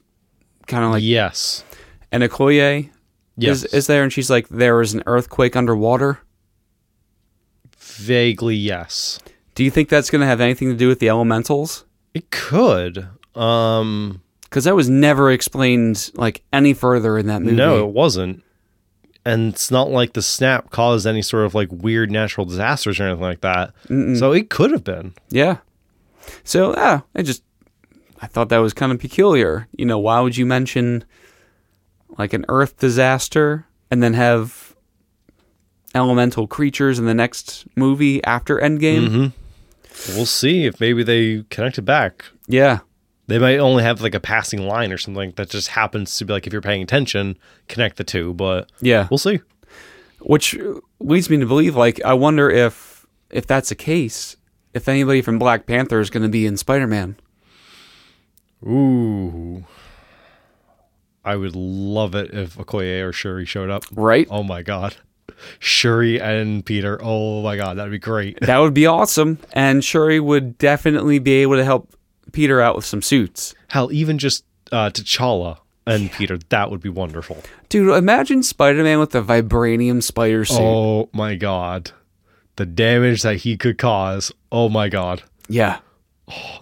[0.68, 1.64] kind of like yes.
[2.12, 2.90] and Okoye
[3.38, 3.64] Yes.
[3.64, 6.20] is is there and she's like there is an earthquake underwater.
[7.78, 9.20] Vaguely, yes.
[9.56, 11.86] Do you think that's going to have anything to do with the elementals?
[12.14, 13.08] It could.
[13.36, 17.56] Um, Because that was never explained like any further in that movie.
[17.56, 18.44] no, it wasn't.
[19.26, 23.04] And it's not like the snap caused any sort of like weird natural disasters or
[23.04, 23.74] anything like that.
[23.88, 25.14] So it could have been.
[25.30, 25.58] Yeah.
[26.44, 27.42] So yeah, I just
[28.22, 29.68] I thought that was kind of peculiar.
[29.78, 31.06] You know, why would you mention
[32.18, 34.76] like an Earth disaster and then have
[35.96, 39.08] elemental creatures in the next movie after Endgame.
[39.08, 40.16] Mm-hmm.
[40.16, 42.26] We'll see if maybe they connect it back.
[42.48, 42.80] Yeah.
[43.28, 46.34] They might only have like a passing line or something that just happens to be
[46.34, 47.38] like if you're paying attention,
[47.70, 48.34] connect the two.
[48.34, 49.08] But Yeah.
[49.10, 49.40] we'll see.
[50.20, 50.58] Which
[51.00, 54.36] leads me to believe like I wonder if if that's the case,
[54.74, 57.16] if anybody from Black Panther is going to be in Spider-Man.
[58.66, 59.66] Ooh.
[61.26, 63.84] I would love it if Okoye or Shuri showed up.
[63.94, 64.28] Right?
[64.30, 64.98] Oh my god.
[65.60, 67.00] Shuri and Peter.
[67.02, 68.40] Oh my god, that'd be great.
[68.42, 71.96] That would be awesome and Shuri would definitely be able to help
[72.34, 73.56] Peter out with some suits.
[73.70, 74.44] Hell, even just
[74.74, 77.42] uh, T'Challa and Peter, that would be wonderful.
[77.70, 80.60] Dude, imagine Spider-Man with the vibranium spider suit.
[80.60, 81.92] Oh my god.
[82.58, 84.32] The damage that he could cause.
[84.52, 85.24] Oh my god.
[85.48, 85.80] Yeah.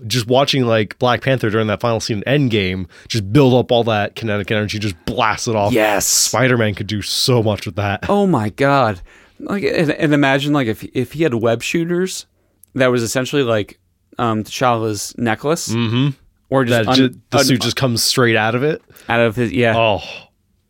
[0.07, 3.83] Just watching like Black Panther during that final scene in Endgame, just build up all
[3.85, 5.71] that kinetic energy, just blast it off.
[5.71, 6.07] Yes.
[6.07, 8.05] Spider Man could do so much with that.
[8.09, 9.01] Oh my god!
[9.39, 12.25] Like, and, and imagine like if if he had web shooters,
[12.73, 13.79] that was essentially like
[14.17, 16.09] um T'Challa's necklace, Mm-hmm.
[16.49, 18.81] or just That un- ju- the un- suit just comes straight out of it.
[19.09, 19.75] out of his yeah.
[19.77, 20.01] Oh,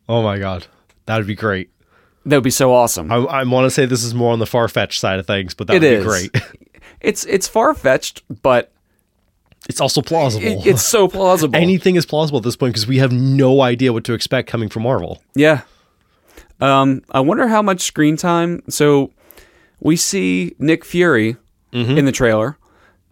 [0.08, 0.66] oh my god,
[1.06, 1.70] that'd be great.
[2.24, 3.10] That would be so awesome.
[3.10, 5.54] I, I want to say this is more on the far fetched side of things,
[5.54, 6.04] but that It would is.
[6.04, 6.42] be great.
[7.00, 8.70] it's it's far fetched, but
[9.68, 10.46] It's also plausible.
[10.46, 11.56] it, it's so plausible.
[11.56, 14.68] Anything is plausible at this point because we have no idea what to expect coming
[14.68, 15.20] from Marvel.
[15.34, 15.62] yeah.
[16.60, 18.62] Um, I wonder how much screen time.
[18.68, 19.10] So
[19.80, 21.36] we see Nick Fury
[21.72, 21.96] Mm-hmm.
[21.98, 22.56] in the trailer.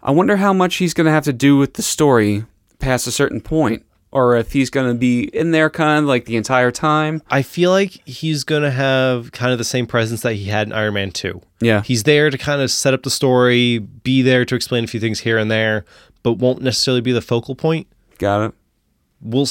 [0.02, 2.44] I wonder how much he's going to have to do with the story
[2.78, 6.24] past a certain point, or if he's going to be in there kind of like
[6.24, 7.22] the entire time.
[7.30, 10.66] I feel like he's going to have kind of the same presence that he had
[10.66, 11.40] in Iron Man 2.
[11.60, 11.82] Yeah.
[11.82, 15.00] He's there to kind of set up the story, be there to explain a few
[15.00, 15.84] things here and there,
[16.22, 17.86] but won't necessarily be the focal point.
[18.18, 18.54] Got it.
[19.20, 19.46] We'll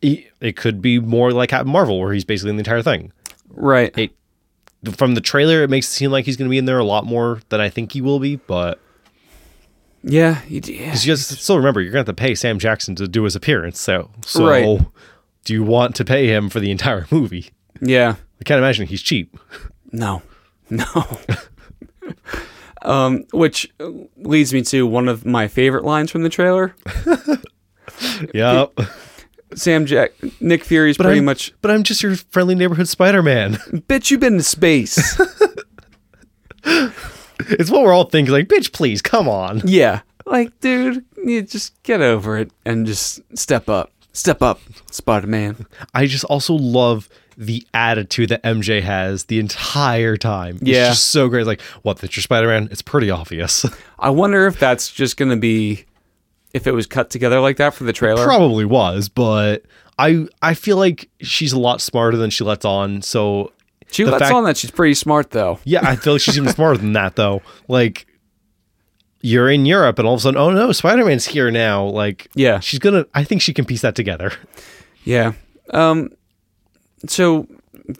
[0.00, 3.12] it could be more like Captain Marvel where he's basically in the entire thing.
[3.48, 3.96] Right.
[3.96, 4.12] It
[4.96, 6.84] from the trailer it makes it seem like he's going to be in there a
[6.84, 8.80] lot more than I think he will be, but
[10.04, 10.40] Yeah.
[10.48, 10.90] you d- yeah.
[10.90, 13.22] cuz you guys still remember you're going to have to pay Sam Jackson to do
[13.24, 14.80] his appearance, so so Right.
[15.44, 17.50] do you want to pay him for the entire movie?
[17.80, 18.16] Yeah.
[18.40, 19.36] I can't imagine he's cheap.
[19.92, 20.22] No.
[20.70, 20.86] No.
[22.82, 23.70] um, which
[24.16, 26.74] leads me to one of my favorite lines from the trailer.
[28.34, 28.78] Yep.
[29.54, 33.52] Sam Jack, Nick Fury's pretty I'm- much, But I'm just your friendly neighborhood Spider-Man.
[33.88, 35.20] bitch, you've been to space.
[37.50, 38.32] it's what we're all thinking.
[38.32, 39.62] Like, bitch, please, come on.
[39.64, 40.00] yeah.
[40.26, 43.90] Like, dude, you just get over it and just step up.
[44.12, 45.66] Step up, Spider Man.
[45.94, 50.56] I just also love the attitude that MJ has the entire time.
[50.60, 50.88] It's Yeah.
[50.90, 51.46] just so great.
[51.46, 52.68] Like, what, that's your Spider-Man?
[52.70, 53.64] It's pretty obvious.
[53.98, 55.86] I wonder if that's just going to be,
[56.52, 58.22] if it was cut together like that for the trailer.
[58.24, 59.62] Probably was, but
[59.98, 63.00] I I feel like she's a lot smarter than she lets on.
[63.00, 63.50] So
[63.92, 65.58] she lets fact- on that she's pretty smart, though.
[65.64, 67.42] yeah, I feel like she's even smarter than that though.
[67.68, 68.06] Like
[69.20, 71.84] you're in Europe and all of a sudden, oh no, Spider-Man's here now.
[71.84, 72.58] Like Yeah.
[72.60, 74.32] she's gonna I think she can piece that together.
[75.04, 75.32] Yeah.
[75.70, 76.10] Um
[77.06, 77.46] so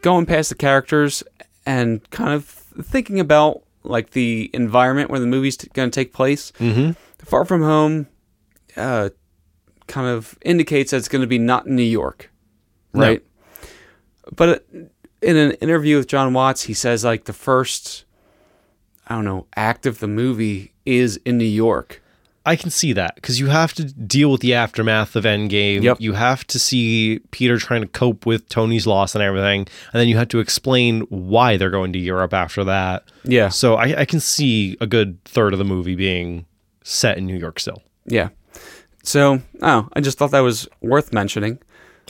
[0.01, 1.23] going past the characters
[1.67, 6.13] and kind of thinking about like the environment where the movie's t- going to take
[6.13, 6.53] place.
[6.59, 6.97] Mhm.
[7.19, 8.07] Far From Home
[8.77, 9.11] uh
[9.89, 12.31] kind of indicates that it's going to be not in New York.
[12.95, 13.01] No.
[13.03, 13.23] Right?
[14.35, 14.65] But
[15.23, 18.05] in an interview with Jon Watts, he says like the first
[19.07, 22.03] I don't know, act of the movie is in New York.
[22.45, 25.83] I can see that because you have to deal with the aftermath of Endgame.
[25.83, 26.01] Yep.
[26.01, 30.09] You have to see Peter trying to cope with Tony's loss and everything, and then
[30.09, 33.05] you have to explain why they're going to Europe after that.
[33.25, 33.49] Yeah.
[33.49, 36.47] So I, I can see a good third of the movie being
[36.83, 37.83] set in New York still.
[38.07, 38.31] Yeah.
[39.05, 41.59] So, oh, I just thought that was worth mentioning.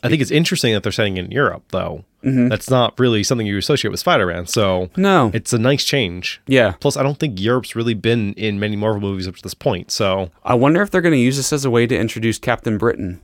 [0.02, 2.04] I think it's interesting that they're setting it in Europe, though.
[2.24, 2.48] Mm-hmm.
[2.48, 5.30] That's not really something you associate with Spider-Man, so No.
[5.34, 6.40] it's a nice change.
[6.46, 6.72] Yeah.
[6.80, 9.90] Plus, I don't think Europe's really been in many Marvel movies up to this point,
[9.90, 12.78] so I wonder if they're going to use this as a way to introduce Captain
[12.78, 13.20] Britain.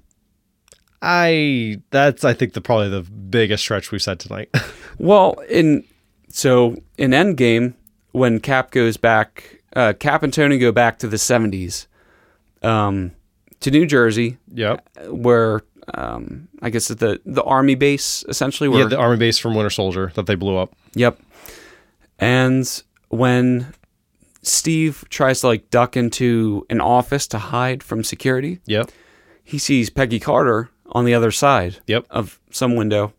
[1.01, 4.51] I that's I think the probably the biggest stretch we've said tonight.
[5.01, 5.85] Well, in
[6.29, 7.75] so in Endgame,
[8.11, 11.87] when Cap goes back, uh, Cap and Tony go back to the '70s,
[12.65, 13.13] um,
[13.61, 14.89] to New Jersey, yep.
[15.07, 15.61] where
[15.95, 18.69] um, I guess the the army base essentially.
[18.69, 20.75] Where Yeah, the army base from Winter Soldier that they blew up.
[20.95, 21.21] Yep.
[22.19, 23.73] And when
[24.43, 28.91] Steve tries to like duck into an office to hide from security, Yep.
[29.45, 32.07] he sees Peggy Carter on the other side Yep.
[32.11, 33.13] of some window.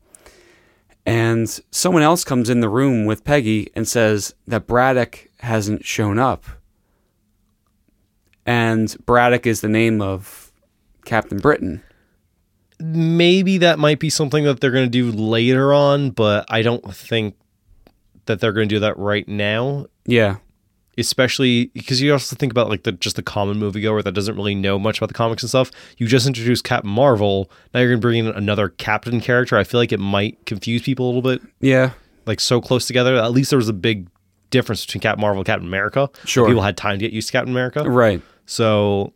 [1.06, 6.20] And someone else comes in the room with Peggy and says that Braddock hasn't shown
[6.20, 6.46] up.
[8.46, 10.52] And Braddock is the name of
[11.06, 11.82] Captain Britain.
[12.80, 16.94] Maybe that might be something that they're going to do later on, but I don't
[16.94, 17.36] think
[18.26, 19.88] that they're going to do that right now.
[20.06, 20.38] Yeah.
[20.98, 24.56] Especially because you also think about like the just the common moviegoer that doesn't really
[24.56, 25.72] know much about the comics and stuff.
[25.98, 27.50] You just introduced Captain Marvel.
[27.74, 29.58] Now you're going to bring in another Captain character.
[29.58, 31.42] I feel like it might confuse people a little bit.
[31.62, 31.92] Yeah.
[32.26, 33.16] Like so close together.
[33.16, 34.10] At least there was a big
[34.50, 36.10] difference between Captain Marvel and Captain America.
[36.26, 36.48] Sure.
[36.48, 37.90] People had time to get used to Captain America.
[37.90, 38.22] Right.
[38.46, 39.14] So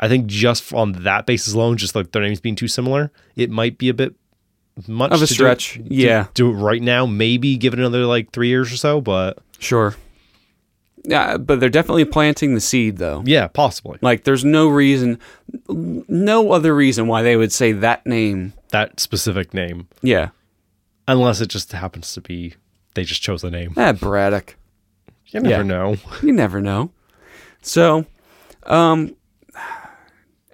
[0.00, 3.50] I think just on that basis alone, just like their names being too similar, it
[3.50, 4.14] might be a bit
[4.88, 6.28] much Of a to do- stretch, do- yeah.
[6.34, 9.94] Do it right now, maybe give it another like three years or so, but Sure.
[11.04, 13.22] Yeah, but they're definitely planting the seed though.
[13.26, 13.98] yeah, possibly.
[14.02, 15.18] Like there's no reason
[15.68, 18.52] no other reason why they would say that name.
[18.70, 19.88] That specific name.
[20.02, 20.28] Yeah.
[21.08, 22.54] Unless it just happens to be
[22.94, 23.72] they just chose the name.
[23.76, 24.56] Ah, Braddock.
[25.26, 25.62] You never Yeah.
[25.62, 25.96] know.
[26.22, 26.90] You never know.
[27.62, 28.06] So,
[28.64, 29.14] um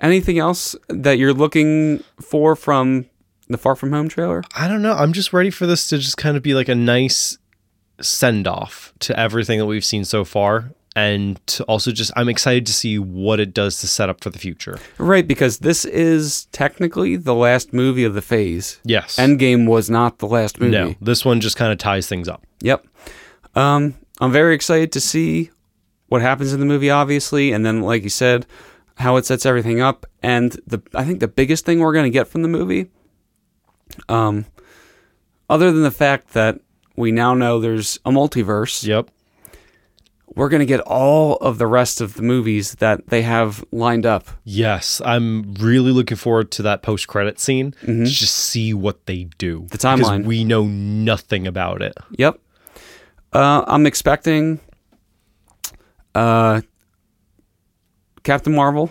[0.00, 3.06] anything else that you're looking for from
[3.48, 4.42] the Far From Home trailer?
[4.54, 4.92] I don't know.
[4.92, 7.38] I'm just ready for this to just kind of be like a nice
[8.00, 10.72] send off to everything that we've seen so far.
[10.94, 14.30] And to also just, I'm excited to see what it does to set up for
[14.30, 14.78] the future.
[14.96, 18.80] Right, because this is technically the last movie of the phase.
[18.82, 19.16] Yes.
[19.16, 20.72] Endgame was not the last movie.
[20.72, 22.46] no, this one just kind of ties things up.
[22.60, 22.86] Yep.
[23.54, 25.50] Um, I'm very excited to see
[26.08, 28.46] what happens in the movie, obviously, and then, like you said,
[28.96, 30.06] how it sets everything up.
[30.22, 32.90] And the I think the biggest thing we're going to get from the movie,
[34.08, 34.44] um,
[35.48, 36.60] other than the fact that
[36.96, 39.10] we now know there's a multiverse, Yep.
[40.34, 44.06] we're going to get all of the rest of the movies that they have lined
[44.06, 44.28] up.
[44.44, 49.24] Yes, I'm really looking forward to that post credit scene to just see what they
[49.38, 49.60] do.
[49.60, 49.66] Mm-hmm.
[49.68, 49.98] The timeline.
[50.18, 51.94] Because we know nothing about it.
[52.12, 52.38] Yep.
[53.32, 54.60] Uh, I'm expecting
[56.14, 56.62] uh,
[58.26, 58.90] Captain Marvel,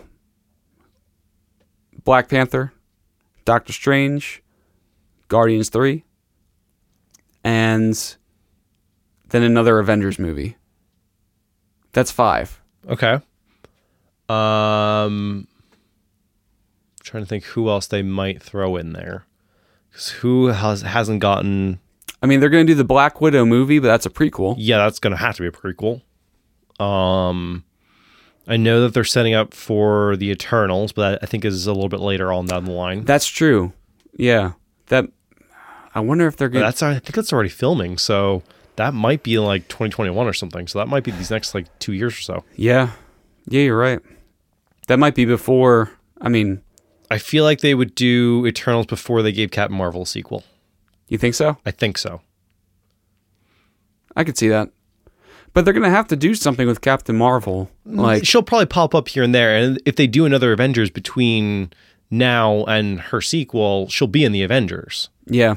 [2.06, 2.72] Black Panther,
[3.44, 4.42] Doctor Strange,
[5.28, 6.06] Guardians 3,
[7.44, 8.16] and
[9.28, 10.56] then another Avengers movie.
[11.92, 12.62] That's five.
[12.88, 13.20] Okay.
[14.30, 15.50] Um
[17.04, 19.26] trying to think who else they might throw in there.
[19.92, 21.82] Cuz who has hasn't gotten
[22.24, 24.56] I mean, they're going to do the Black Widow movie, but that's a prequel.
[24.58, 26.04] Yeah, that's going to have to be a prequel.
[26.80, 27.66] Um
[28.48, 31.74] I know that they're setting up for the Eternals, but that I think is a
[31.74, 33.04] little bit later on down the line.
[33.06, 33.74] That's true.
[34.16, 34.54] Yeah.
[34.88, 35.06] That.
[35.94, 36.64] I wonder if they're going.
[36.64, 38.44] that's I think that's already filming, so
[38.76, 40.68] that might be like 2021 or something.
[40.68, 42.44] So that might be these next like 2 years or so.
[42.56, 42.92] Yeah.
[43.48, 44.00] Yeah, you're right.
[44.88, 45.92] That might be before.
[46.20, 46.62] I mean,
[47.10, 50.44] I feel like they would do Eternals before they gave Captain Marvel a sequel.
[51.08, 51.58] you think so?
[51.66, 52.22] I think so.
[54.16, 54.70] I could see that.
[55.56, 57.72] But they're going to have to do something with Captain Marvel.
[57.86, 61.72] Like, she'll probably pop up here and there and if they do another Avengers between
[62.12, 65.10] now and her sequel, she'll be in the Avengers.
[65.26, 65.56] yeah.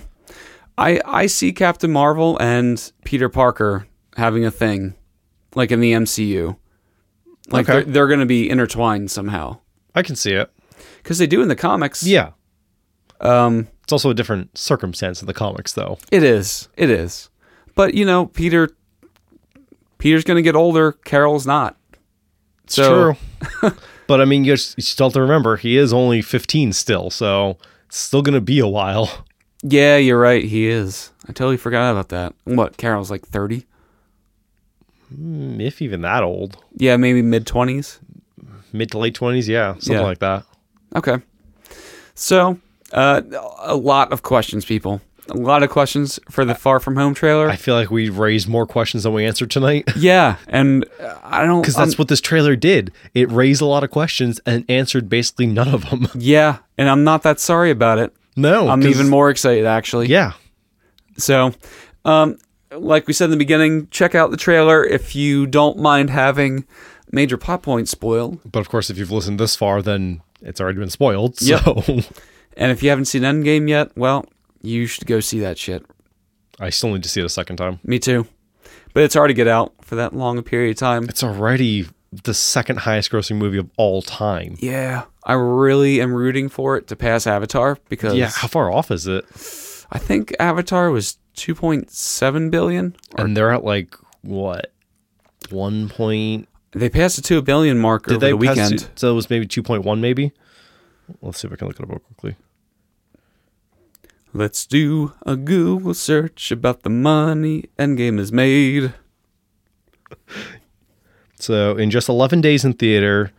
[0.79, 4.95] I I see Captain Marvel and Peter Parker having a thing
[5.57, 6.57] like in the MCU.
[7.51, 7.83] Like Okay.
[7.83, 9.59] they're, they're going to be intertwined somehow.
[9.97, 10.49] I can see it.
[11.03, 12.05] Cuz they do in the comics.
[12.05, 12.31] Yeah.
[13.21, 15.99] Um It's also a different circumstance in the comics though.
[16.13, 16.69] it is.
[16.77, 17.29] It is.
[17.75, 18.71] But you know, Peter
[19.99, 21.77] Peter's going to get older, Carol's not.
[22.67, 23.17] So
[23.63, 23.73] True.
[24.07, 27.57] but I mean, you, you still have to remember he is only 15 still, so
[27.87, 29.25] it's still going to be a while.
[29.63, 30.45] Yeah, you're right.
[30.45, 31.11] He is.
[31.29, 32.33] I totally forgot about that.
[32.45, 32.77] What?
[32.77, 33.65] Carol's like 30?
[35.15, 36.63] Mm, If even that old.
[36.77, 37.99] Yeah, maybe mid 20s.
[38.73, 40.03] Mid to late 20s, yeah, something Yeah.
[40.03, 40.45] like that.
[40.95, 41.17] Okay.
[42.15, 42.59] So,
[42.93, 43.23] uh,
[43.61, 45.01] a lot of questions, people.
[45.31, 47.49] A lot of questions for the Far From Home trailer.
[47.49, 49.89] I feel like we raised more questions than we answered tonight.
[49.97, 50.85] yeah, and
[51.23, 51.61] I don't.
[51.61, 52.93] Because that's I'm- what this trailer did.
[53.15, 56.09] It raised a lot of questions and answered basically none of them.
[56.15, 58.15] Yeah, and I'm not that sorry about it.
[58.37, 58.69] No.
[58.69, 60.07] I'm even more excited, actually.
[60.07, 60.33] Yeah.
[61.17, 61.53] So,
[62.05, 62.39] um,
[62.71, 66.65] like we said in the beginning, check out the trailer if you don't mind having
[67.11, 68.39] major plot points spoiled.
[68.51, 71.41] But of course, if you've listened this far, then it's already been spoiled.
[71.43, 71.63] Yep.
[72.61, 74.27] And if you haven't seen Endgame yet, well,
[74.63, 75.85] you should go see that shit.
[76.61, 77.79] I still need to see it a second time.
[77.85, 78.27] Me too.
[78.95, 81.05] But it's hard to get out for that long a period of time.
[81.09, 84.57] It's already the second highest grossing movie of all time.
[84.59, 88.31] Yeah, I really am rooting for it to pass Avatar because Yeah.
[88.35, 89.25] How far off is it?
[89.91, 92.97] I think Avatar was 2.7 billion.
[93.17, 94.73] And they're at like, what?
[95.51, 96.49] One point.
[96.73, 98.73] They passed the 2 billion mark Did over they the weekend.
[98.75, 100.33] it- so it was maybe 2.1, maybe?
[101.23, 102.37] Let's see if I can look it up real quickly.
[104.33, 108.93] Let's do a Google search about the money Endgame has made.
[111.41, 113.31] So in just 11 days in theater,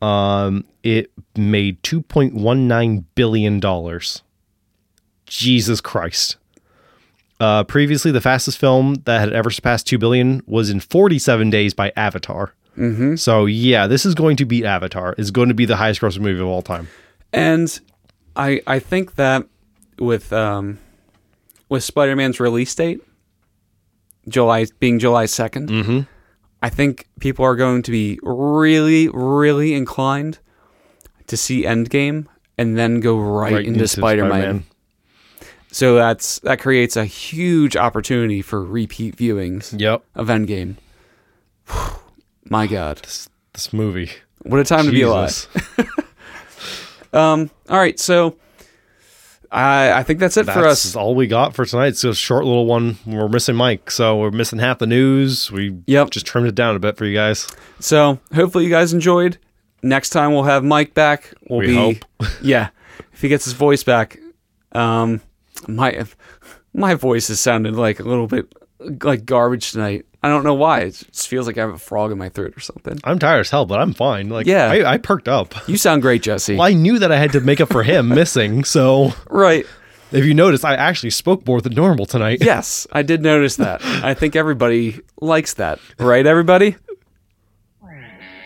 [0.00, 4.22] Um, it made two point one nine billion dollars.
[5.26, 6.36] Jesus Christ.
[7.40, 11.74] Uh, previously, the fastest film that had ever surpassed two billion was in forty-seven days
[11.74, 12.54] by Avatar.
[12.76, 13.16] Mm-hmm.
[13.16, 15.16] So yeah, this is going to beat Avatar.
[15.18, 16.86] It's going to be the highest grossing movie of all time.
[17.32, 17.80] And
[18.36, 19.48] I I think that
[20.00, 20.78] with um
[21.68, 23.00] with Spider Man's release date,
[24.28, 26.00] July being July 2nd Mm-hmm.
[26.60, 30.38] I think people are going to be really, really inclined
[31.28, 32.26] to see Endgame
[32.56, 34.64] and then go right, into, Spider Man.
[35.70, 40.02] So that's that creates a huge opportunity for repeat viewings Yep.
[40.16, 40.76] of Endgame.
[42.50, 44.10] My God, This, this movie.
[44.42, 45.46] what a time to be alive!
[47.12, 48.36] Um, all right, so
[49.50, 50.96] I I think that's it for That's us.
[50.96, 51.88] all we got for tonight.
[51.88, 52.98] It's a short little one.
[53.06, 55.50] We're missing Mike, so we're missing half the news.
[55.50, 56.10] We Yep.
[56.10, 57.46] just trimmed it down a bit for you guys.
[57.80, 59.38] So hopefully you guys enjoyed.
[59.82, 61.32] Next time we'll have Mike back.
[61.48, 61.96] We'll We be hope.
[62.42, 62.68] yeah,
[63.12, 64.18] if he gets his voice back.
[64.72, 65.20] Um,
[65.66, 66.04] my
[66.74, 68.52] my voice has sounded like a little bit
[69.02, 70.04] like garbage tonight.
[70.22, 70.80] I don't know why.
[70.80, 72.98] It just feels like I have a frog in my throat or something.
[73.04, 74.28] I'm tired as hell, but I'm fine.
[74.28, 74.66] Like, Yeah.
[74.70, 75.54] I, I perked up.
[75.68, 76.56] You sound great, Jesse.
[76.56, 78.64] Well, I knew that I had to make up for him missing.
[78.64, 79.64] So right.
[80.10, 82.38] if you notice, I actually spoke more than normal tonight.
[82.44, 83.84] Yes, I did notice that.
[83.84, 85.78] I think everybody likes that.
[86.00, 86.74] Right, everybody?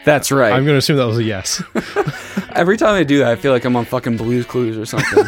[0.05, 0.53] That's right.
[0.53, 1.63] I'm going to assume that was a yes.
[2.57, 5.25] Every time I do that, I feel like I'm on fucking Blue's Clues or something.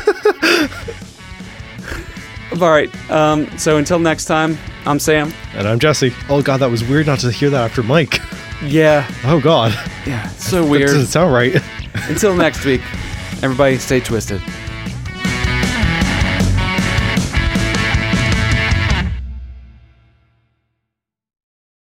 [2.62, 2.90] All right.
[3.10, 5.32] Um, so until next time, I'm Sam.
[5.54, 6.12] and I'm Jesse.
[6.28, 8.20] Oh, God, that was weird not to hear that after Mike.
[8.62, 9.10] Yeah.
[9.24, 9.72] Oh, God.
[10.06, 10.28] Yeah.
[10.28, 10.86] So That weird.
[10.88, 11.56] doesn't sound right.
[12.08, 12.80] until next week,
[13.42, 14.40] everybody stay twisted.